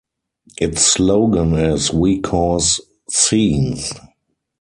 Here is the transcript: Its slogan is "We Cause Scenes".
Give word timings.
Its 0.57 0.81
slogan 0.81 1.53
is 1.53 1.93
"We 1.93 2.21
Cause 2.21 2.81
Scenes". 3.07 3.93